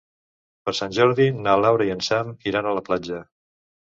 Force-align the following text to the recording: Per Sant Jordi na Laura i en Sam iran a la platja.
Per 0.69 0.73
Sant 0.77 0.95
Jordi 0.99 1.27
na 1.47 1.55
Laura 1.65 1.87
i 1.91 1.93
en 1.97 2.03
Sam 2.11 2.33
iran 2.53 2.71
a 2.71 2.77
la 2.79 2.87
platja. 2.89 3.21